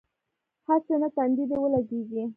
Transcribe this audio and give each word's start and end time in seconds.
هسې 0.67 0.93
نه 1.01 1.09
تندی 1.15 1.45
دې 1.49 1.57
ولګېږي. 1.59 2.23